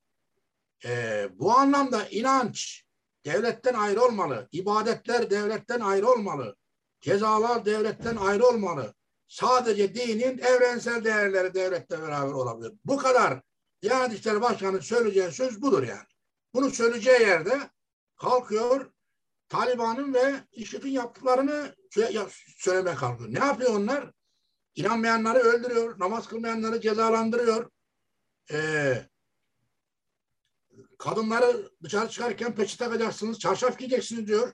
[0.85, 2.85] Ee, bu anlamda inanç
[3.25, 4.49] devletten ayrı olmalı.
[4.53, 6.57] İbadetler devletten ayrı olmalı.
[7.01, 8.95] Cezalar devletten ayrı olmalı.
[9.29, 12.73] Sadece dinin evrensel değerleri devlette beraber olabilir.
[12.85, 13.41] Bu kadar.
[13.83, 16.12] Diyanet İşleri Başkanı söyleyeceği söz budur yani.
[16.55, 17.71] Bunu söyleyeceği yerde
[18.17, 18.93] kalkıyor
[19.49, 21.75] Taliban'ın ve IŞİD'in yaptıklarını
[22.57, 23.35] söylemeye kalkıyor.
[23.35, 24.11] Ne yapıyor onlar?
[24.75, 27.71] İnanmayanları öldürüyor, namaz kılmayanları cezalandırıyor.
[28.53, 29.07] Ee,
[30.99, 34.53] kadınları dışarı çıkarken peçe takacaksınız, çarşaf giyeceksiniz diyor.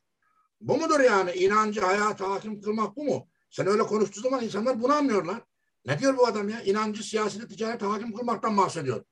[0.61, 1.33] Bu mudur yani?
[1.33, 3.29] İnancı hayata hakim kılmak bu mu?
[3.51, 5.43] Sen öyle konuştuğu zaman insanlar bunu anlıyorlar.
[5.85, 6.63] Ne diyor bu adam ya?
[6.63, 9.05] İnancı siyasete, ticarete hakim kılmaktan bahsediyor.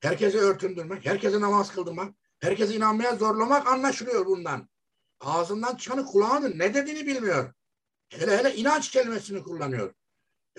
[0.00, 4.68] Herkese örtündürmek, herkese namaz kıldırmak, Herkesi inanmaya zorlamak anlaşılıyor bundan.
[5.20, 7.52] Ağzından çıkanı kulağının ne dediğini bilmiyor.
[8.08, 9.94] Hele hele inanç kelimesini kullanıyor.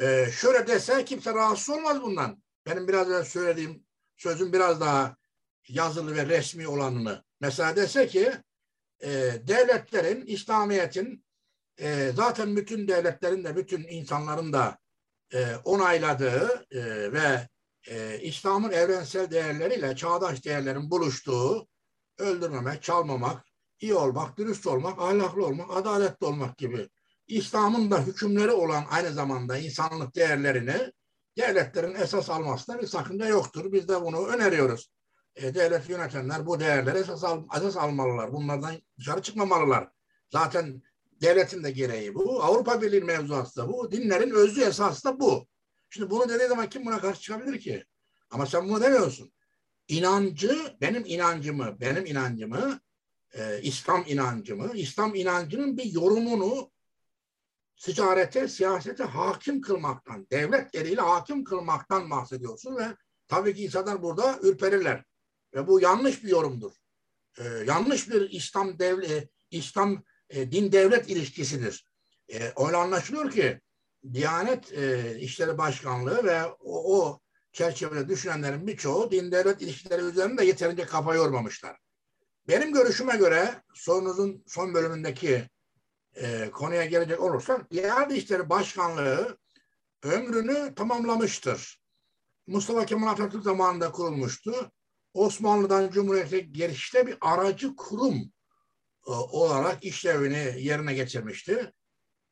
[0.01, 2.43] Ee, şöyle dese kimse rahatsız olmaz bundan.
[2.65, 3.85] Benim biraz önce söylediğim
[4.17, 5.15] sözün biraz daha
[5.67, 7.23] yazılı ve resmi olanını.
[7.39, 8.31] Mesela dese ki
[8.99, 9.09] e,
[9.47, 11.25] devletlerin, İslamiyet'in
[11.79, 14.77] e, zaten bütün devletlerin de bütün insanların da
[15.33, 17.47] e, onayladığı e, ve
[17.87, 21.72] e, İslam'ın evrensel değerleriyle çağdaş değerlerin buluştuğu
[22.23, 23.45] öldürmemek, çalmamak,
[23.79, 26.89] iyi olmak, dürüst olmak, ahlaklı olmak, adaletli olmak gibi
[27.27, 30.91] İslam'ın da hükümleri olan aynı zamanda insanlık değerlerini
[31.37, 33.71] devletlerin esas almasında bir sakınca yoktur.
[33.71, 34.91] Biz de bunu öneriyoruz.
[35.35, 38.33] E, devlet yönetenler bu değerleri esas, al, esas almalılar.
[38.33, 39.89] Bunlardan dışarı çıkmamalılar.
[40.31, 40.81] Zaten
[41.21, 42.43] devletin de gereği bu.
[42.43, 43.91] Avrupa Birliği mevzuatı da bu.
[43.91, 45.47] Dinlerin özlü esası da bu.
[45.89, 47.83] Şimdi bunu dediği zaman kim buna karşı çıkabilir ki?
[48.31, 49.33] Ama sen bunu demiyorsun.
[49.87, 52.79] İnancı, benim inancımı, benim inancımı,
[53.33, 56.71] e, İslam inancımı, İslam inancının bir yorumunu
[57.77, 62.87] ticarete, siyasete hakim kılmaktan, devlet eliyle hakim kılmaktan bahsediyorsun ve
[63.27, 65.03] tabii ki insanlar burada ürperirler.
[65.55, 66.71] Ve bu yanlış bir yorumdur.
[67.39, 71.85] Ee, yanlış bir İslam devlet, İslam e, din devlet ilişkisidir.
[72.33, 73.61] E, öyle anlaşılıyor ki
[74.13, 77.19] Diyanet e, İşleri Başkanlığı ve o, o
[77.53, 81.77] çerçevede düşünenlerin birçoğu din devlet ilişkileri üzerinde yeterince kafa yormamışlar.
[82.47, 85.49] Benim görüşüme göre sorunuzun son bölümündeki
[86.15, 89.37] e, konuya gelecek olursak Diyanet İşleri Başkanlığı
[90.03, 91.81] ömrünü tamamlamıştır.
[92.47, 94.71] Mustafa Kemal Atatürk zamanında kurulmuştu.
[95.13, 98.15] Osmanlı'dan Cumhuriyet'e girişte bir aracı kurum
[99.07, 101.73] e, olarak işlevini yerine getirmişti.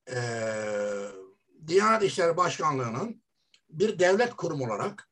[0.10, 0.18] E,
[1.68, 3.24] Diyanet İşleri Başkanlığı'nın
[3.70, 5.11] bir devlet kurumu olarak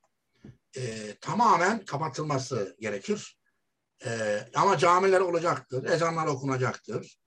[0.78, 3.40] e, tamamen kapatılması gerekir.
[4.06, 7.20] E, ama camiler olacaktır, ezanlar okunacaktır.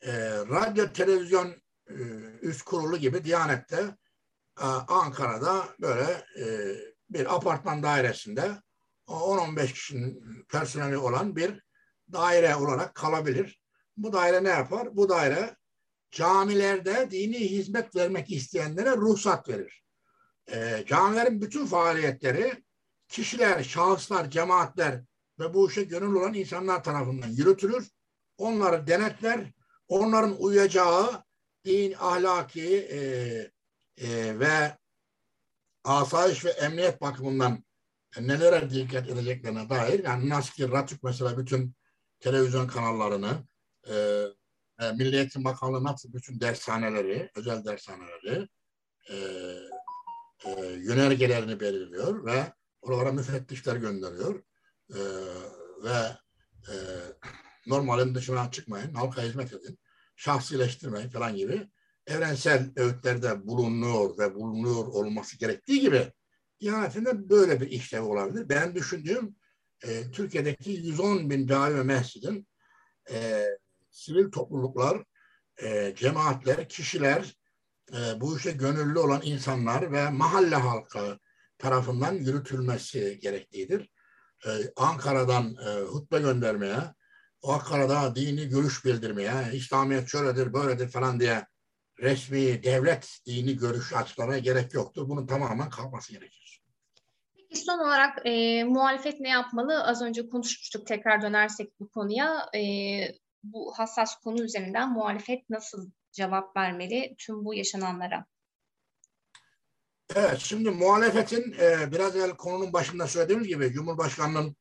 [0.00, 1.54] E, radyo, televizyon
[1.90, 1.94] e,
[2.42, 3.96] üst kurulu gibi Diyanet'te
[4.60, 6.76] e, Ankara'da böyle e,
[7.10, 8.50] bir apartman dairesinde
[9.06, 11.62] 10-15 kişinin personeli olan bir
[12.12, 13.60] daire olarak kalabilir.
[13.96, 14.96] Bu daire ne yapar?
[14.96, 15.56] Bu daire
[16.10, 19.84] camilerde dini hizmet vermek isteyenlere ruhsat verir.
[20.52, 22.64] E, camilerin bütün faaliyetleri
[23.08, 25.00] kişiler, şahıslar, cemaatler
[25.38, 27.90] ve bu işe gönül olan insanlar tarafından yürütülür.
[28.38, 29.52] Onları denetler.
[29.88, 31.24] Onların uyacağı
[31.64, 32.98] din, ahlaki e,
[34.06, 34.78] e, ve
[35.84, 37.64] asayiş ve emniyet bakımından
[38.20, 41.74] nelere dikkat edeceklerine dair yani nasıl ki Ratük mesela bütün
[42.20, 43.44] televizyon kanallarını
[43.88, 43.94] e,
[44.80, 48.48] e, Milli Bakanlığı nasıl bütün dershaneleri, özel dershaneleri
[49.10, 49.16] e,
[50.44, 52.52] e, yönergelerini belirliyor ve
[52.84, 54.42] oralara müfettişler gönderiyor
[54.90, 55.00] e,
[55.84, 55.98] ve
[56.68, 56.74] e,
[57.66, 59.78] normalin dışına çıkmayın, halka hizmet edin,
[60.16, 61.68] şahsileştirmeyin falan gibi
[62.06, 66.12] evrensel öğütlerde bulunuyor ve bulunuyor olması gerektiği gibi
[66.60, 68.48] Diyanetinde böyle bir işlev olabilir.
[68.48, 69.36] Ben düşündüğüm
[69.82, 72.48] e, Türkiye'deki 110 bin cami ve mescidin
[73.10, 73.46] e,
[73.90, 75.04] sivil topluluklar,
[75.62, 77.36] e, cemaatler, kişiler,
[77.92, 81.18] e, bu işe gönüllü olan insanlar ve mahalle halkı
[81.58, 83.90] tarafından yürütülmesi gerektiğidir.
[84.46, 86.78] E, Ankara'dan e, hutbe göndermeye,
[87.42, 91.46] Ankara'da dini görüş bildirmeye, İslamiyet şöyledir, böyledir falan diye
[92.00, 95.08] resmi devlet dini görüş açıklamaya gerek yoktur.
[95.08, 96.62] Bunun tamamen kalkması gerekir.
[97.36, 99.84] Peki son olarak e, muhalefet ne yapmalı?
[99.84, 100.86] Az önce konuşmuştuk.
[100.86, 102.50] Tekrar dönersek bu konuya.
[102.54, 102.60] E,
[103.42, 108.26] bu hassas konu üzerinden muhalefet nasıl cevap vermeli tüm bu yaşananlara?
[110.16, 114.56] Evet, şimdi muhalefetin e, biraz evvel konunun başında söylediğimiz gibi Cumhurbaşkanı'nın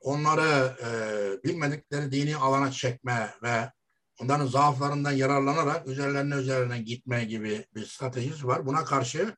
[0.00, 0.90] onları e,
[1.44, 3.72] bilmedikleri dini alana çekme ve
[4.20, 8.66] onların zaaflarından yararlanarak üzerlerine üzerine gitme gibi bir stratejisi var.
[8.66, 9.36] Buna karşı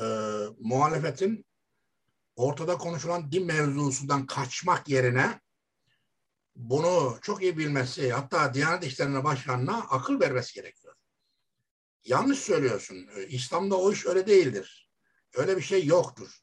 [0.00, 0.04] e,
[0.60, 1.46] muhalefetin
[2.36, 5.40] ortada konuşulan din mevzusundan kaçmak yerine
[6.56, 10.83] bunu çok iyi bilmesi, hatta Diyanet İşleri Başkanı'na akıl vermesi gerekiyor.
[12.04, 13.08] Yanlış söylüyorsun.
[13.16, 14.90] E, İslam'da o iş öyle değildir.
[15.34, 16.40] Öyle bir şey yoktur.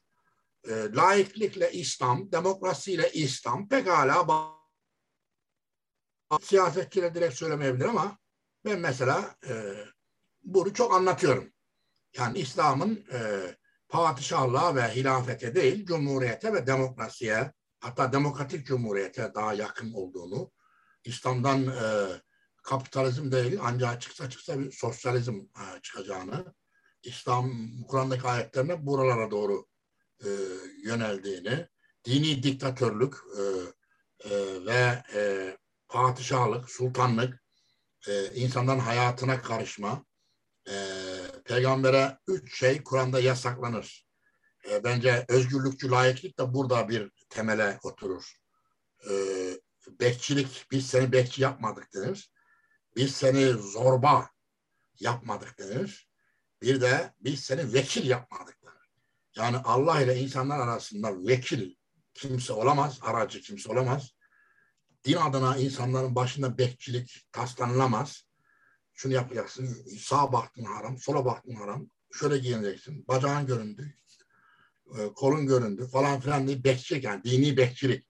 [0.68, 4.28] E, laiklikle İslam, demokrasiyle İslam pekala
[6.42, 8.18] siyasetçiler direkt söylemeyebilir ama
[8.64, 9.74] ben mesela e,
[10.42, 11.52] bunu çok anlatıyorum.
[12.16, 13.18] Yani İslam'ın e,
[13.88, 20.52] padişahlığa ve hilafete değil, cumhuriyete ve demokrasiye, hatta demokratik cumhuriyete daha yakın olduğunu,
[21.04, 22.08] İslam'dan e,
[22.62, 26.54] kapitalizm değil ancak çıksa çıksa bir sosyalizm e, çıkacağını,
[27.02, 27.52] İslam
[27.88, 29.66] Kur'an'daki ayetlerine buralara doğru
[30.24, 30.28] e,
[30.84, 31.68] yöneldiğini,
[32.04, 33.42] dini diktatörlük e,
[34.30, 35.56] e, ve e,
[35.88, 37.42] padişahlık, sultanlık,
[38.08, 40.04] e, insanların hayatına karışma,
[40.68, 40.74] e,
[41.44, 44.06] peygambere üç şey Kur'an'da yasaklanır.
[44.70, 48.32] E, bence özgürlükçü layıklık da burada bir temele oturur.
[49.10, 49.12] E,
[50.00, 52.30] bekçilik, biz seni bekçi yapmadık denir.
[52.96, 54.30] Biz seni zorba
[55.00, 56.08] yapmadık denir.
[56.62, 58.90] Bir de biz seni vekil yapmadık denir.
[59.36, 61.74] Yani Allah ile insanlar arasında vekil
[62.14, 64.10] kimse olamaz, aracı kimse olamaz.
[65.04, 68.24] Din adına insanların başında bekçilik taslanılamaz.
[68.94, 73.94] Şunu yapacaksın, sağa baktın haram, sola baktın haram, şöyle giyineceksin, bacağın göründü,
[74.98, 78.08] e, kolun göründü falan filan diye bekçilik yani dini bekçilik.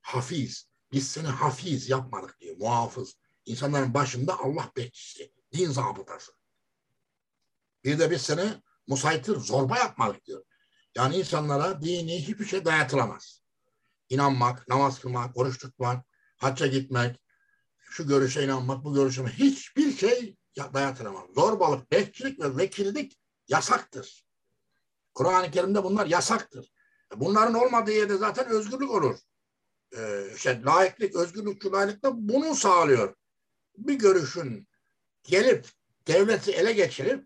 [0.00, 0.68] Hafiz.
[0.92, 3.16] Biz seni hafiz yapmadık diyor, muhafız.
[3.46, 6.32] İnsanların başında Allah bekçisi, din zabıtası.
[7.84, 10.44] Bir de biz seni musaytir, zorba yapmadık diyor.
[10.94, 13.40] Yani insanlara dini hiçbir şey dayatılamaz.
[14.08, 17.20] İnanmak, namaz kılmak, oruç tutmak, hacca gitmek,
[17.78, 21.24] şu görüşe inanmak, bu görüşe hiçbir şey dayatılamaz.
[21.34, 24.24] Zorbalık, bekçilik ve vekillik yasaktır.
[25.14, 26.72] Kur'an-ı Kerim'de bunlar yasaktır.
[27.16, 29.18] Bunların olmadığı yerde zaten özgürlük olur.
[29.96, 33.14] Ee, işte layıklık, özgürlük, layıklık da bunu sağlıyor.
[33.76, 34.68] Bir görüşün
[35.22, 35.66] gelip
[36.08, 37.24] devleti ele geçirip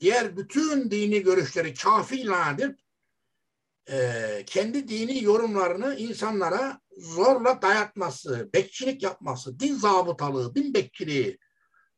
[0.00, 2.80] diğer bütün dini görüşleri kafi ilan edip
[3.90, 11.38] e, kendi dini yorumlarını insanlara zorla dayatması, bekçilik yapması, din zabıtalığı, din bekçiliği,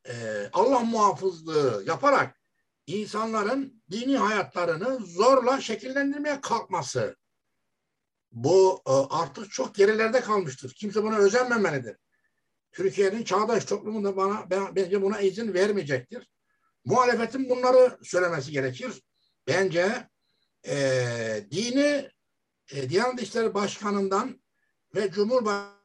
[0.07, 0.13] e,
[0.53, 2.41] Allah muhafızlığı yaparak
[2.87, 7.15] insanların dini hayatlarını zorla şekillendirmeye kalkması.
[8.31, 10.73] Bu e, artık çok gerilerde kalmıştır.
[10.77, 11.97] Kimse buna özenmemelidir.
[12.71, 16.29] Türkiye'nin çağdaş toplumu da bana bence buna izin vermeyecektir.
[16.85, 19.01] Muhalefetin bunları söylemesi gerekir.
[19.47, 20.09] Bence
[20.67, 20.75] e,
[21.51, 22.09] dini
[22.71, 24.41] e, Diyanet İşleri Başkanı'ndan
[24.95, 25.81] ve Cumhurbaşkanı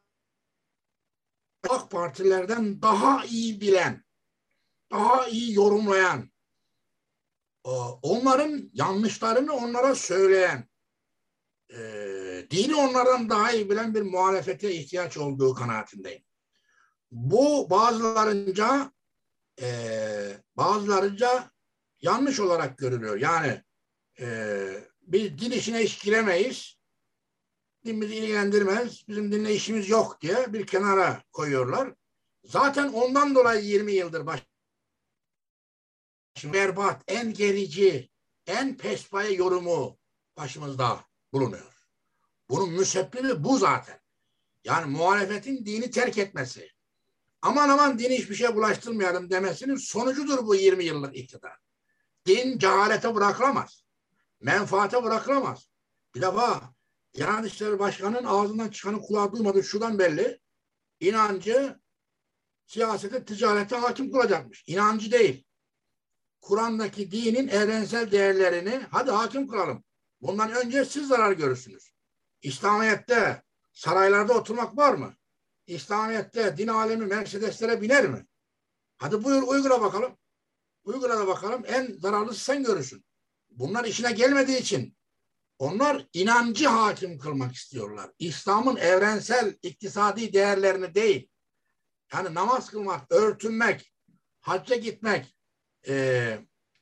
[1.68, 4.04] AK Partilerden daha iyi bilen,
[4.90, 6.30] daha iyi yorumlayan,
[7.66, 7.70] e,
[8.02, 10.68] onların yanlışlarını onlara söyleyen,
[11.70, 11.78] e,
[12.50, 16.22] dini onlardan daha iyi bilen bir muhalefete ihtiyaç olduğu kanaatindeyim.
[17.16, 18.92] Bu bazılarınca
[19.60, 19.68] e,
[20.56, 21.50] bazılarınca
[22.00, 23.16] yanlış olarak görülüyor.
[23.16, 23.62] Yani
[24.20, 24.26] e,
[25.02, 26.76] biz din işine hiç giremeyiz.
[27.84, 29.08] Din ilgilendirmez.
[29.08, 31.94] Bizim dinle işimiz yok diye bir kenara koyuyorlar.
[32.44, 34.46] Zaten ondan dolayı 20 yıldır baş
[36.44, 38.10] berbat, en gerici,
[38.46, 39.98] en pespaye yorumu
[40.36, 41.88] başımızda bulunuyor.
[42.50, 44.00] Bunun müsebbibi bu zaten.
[44.64, 46.75] Yani muhalefetin dini terk etmesi.
[47.46, 51.56] Aman aman dini hiçbir şey bulaştırmayalım demesinin sonucudur bu 20 yıllık iktidar.
[52.26, 53.84] Din cehalete bırakılamaz
[54.40, 55.68] menfaate bırakılamaz.
[56.14, 56.74] Bir defa
[57.14, 60.40] Diyanet İşleri Başkanı'nın ağzından çıkanı kulağı duymadı şuradan belli.
[61.00, 61.80] İnancı
[62.66, 64.64] siyasete, ticarete hakim kılacakmış.
[64.66, 65.44] İnancı değil.
[66.40, 69.84] Kur'an'daki dinin evrensel değerlerini hadi hakim kılalım.
[70.20, 71.92] Bundan önce siz zarar görürsünüz.
[72.42, 75.16] İslamiyet'te saraylarda oturmak var mı?
[75.66, 78.26] İslamiyet'te din alemi Mercedes'lere biner mi?
[78.98, 80.18] Hadi buyur uygula bakalım.
[80.84, 81.62] Uygula da bakalım.
[81.66, 83.04] En zararlısı sen görürsün.
[83.50, 84.96] Bunlar işine gelmediği için
[85.58, 88.10] onlar inancı hakim kılmak istiyorlar.
[88.18, 91.28] İslam'ın evrensel iktisadi değerlerini değil.
[92.12, 93.92] Yani namaz kılmak, örtünmek,
[94.40, 95.36] hacca gitmek,
[95.88, 96.38] e,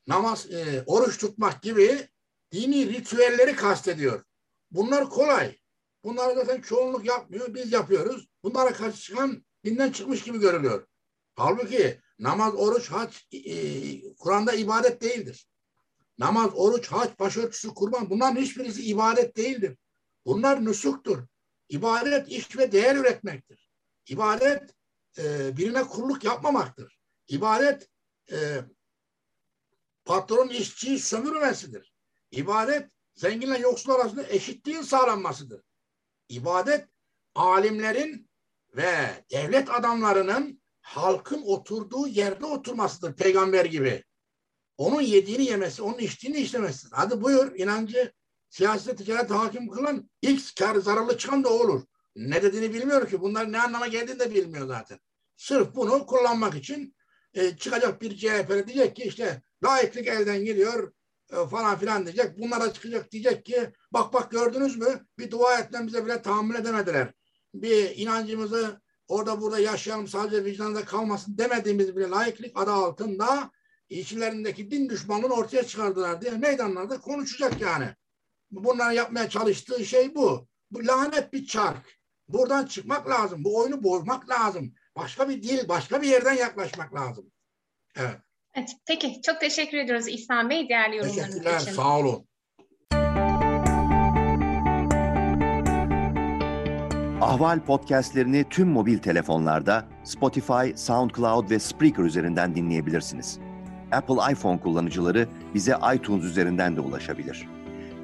[0.06, 2.08] namaz, e, oruç tutmak gibi
[2.52, 4.24] dini ritüelleri kastediyor.
[4.70, 5.58] Bunlar kolay.
[6.04, 8.28] Bunlar zaten çoğunluk yapmıyor, biz yapıyoruz.
[8.42, 10.86] Bunlara karşı çıkan dinden çıkmış gibi görülüyor.
[11.34, 15.46] Halbuki namaz, oruç, hac, e, Kur'an'da ibadet değildir.
[16.18, 19.76] Namaz, oruç, hac, başörtüsü, kurban bunların hiçbirisi ibadet değildir.
[20.26, 21.18] Bunlar nüsuktur.
[21.68, 23.70] İbadet iş ve değer üretmektir.
[24.08, 24.74] İbadet
[25.18, 26.98] e, birine kulluk yapmamaktır.
[27.28, 27.88] İbadet
[28.32, 28.60] e,
[30.04, 31.94] patron işçiyi sömürmesidir.
[32.30, 35.62] İbadet zenginle yoksul arasında eşitliğin sağlanmasıdır.
[36.28, 36.88] İbadet
[37.34, 38.30] alimlerin
[38.76, 44.04] ve devlet adamlarının halkın oturduğu yerde oturmasıdır peygamber gibi.
[44.76, 46.88] Onun yediğini yemesi, onun içtiğini işlemesi.
[46.90, 48.12] Hadi buyur inancı
[48.48, 51.82] siyasete ticaret hakim kılan ilk kar zararlı çıkan da olur.
[52.16, 53.20] Ne dediğini bilmiyor ki.
[53.20, 54.98] Bunlar ne anlama geldiğini de bilmiyor zaten.
[55.36, 56.96] Sırf bunu kullanmak için
[57.34, 60.94] e, çıkacak bir CHP'li diyecek ki işte layıklık elden geliyor e,
[61.50, 62.38] falan filan diyecek.
[62.38, 67.12] Bunlara çıkacak diyecek ki bak bak gördünüz mü bir dua etmemize bile tahammül edemediler.
[67.54, 73.50] Bir inancımızı orada burada yaşayalım sadece vicdanda kalmasın demediğimiz bile layıklık adı altında
[73.88, 77.94] içlerindeki din düşmanlığını ortaya çıkardılar diye meydanlarda konuşacak yani.
[78.50, 80.48] Bunların yapmaya çalıştığı şey bu.
[80.70, 81.98] Bu lanet bir çark.
[82.28, 83.44] Buradan çıkmak lazım.
[83.44, 84.74] Bu oyunu bozmak lazım.
[84.96, 87.32] Başka bir dil, başka bir yerden yaklaşmak lazım.
[87.96, 88.16] Evet.
[88.54, 89.20] Evet, peki.
[89.22, 91.42] Çok teşekkür ediyoruz İhsan Bey değerli yorumlarınız için.
[91.42, 92.26] Teşekkürler, sağ olun.
[97.20, 103.38] Ahval podcastlerini tüm mobil telefonlarda Spotify, SoundCloud ve Spreaker üzerinden dinleyebilirsiniz.
[103.92, 107.48] Apple iPhone kullanıcıları bize iTunes üzerinden de ulaşabilir.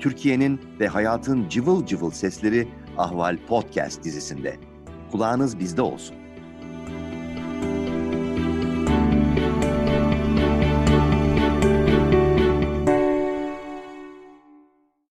[0.01, 4.57] Türkiye'nin ve hayatın cıvıl cıvıl sesleri Ahval Podcast dizisinde.
[5.11, 6.20] Kulağınız bizde olsun.